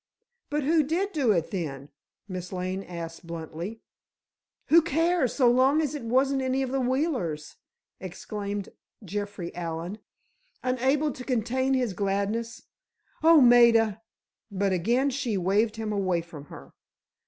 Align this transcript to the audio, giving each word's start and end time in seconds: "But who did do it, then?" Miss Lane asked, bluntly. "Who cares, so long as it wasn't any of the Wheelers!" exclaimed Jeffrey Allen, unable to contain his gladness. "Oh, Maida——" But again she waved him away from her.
"But 0.49 0.63
who 0.63 0.81
did 0.81 1.11
do 1.13 1.31
it, 1.31 1.51
then?" 1.51 1.89
Miss 2.27 2.51
Lane 2.51 2.81
asked, 2.81 3.27
bluntly. 3.27 3.81
"Who 4.69 4.81
cares, 4.81 5.35
so 5.35 5.47
long 5.51 5.79
as 5.79 5.93
it 5.93 6.01
wasn't 6.01 6.41
any 6.41 6.63
of 6.63 6.71
the 6.71 6.79
Wheelers!" 6.79 7.57
exclaimed 7.99 8.69
Jeffrey 9.05 9.53
Allen, 9.55 9.99
unable 10.63 11.11
to 11.11 11.23
contain 11.23 11.75
his 11.75 11.93
gladness. 11.93 12.63
"Oh, 13.21 13.41
Maida——" 13.41 14.01
But 14.49 14.73
again 14.73 15.11
she 15.11 15.37
waved 15.37 15.75
him 15.75 15.93
away 15.93 16.21
from 16.21 16.45
her. 16.45 16.73